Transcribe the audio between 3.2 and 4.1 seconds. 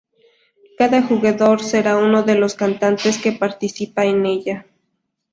participa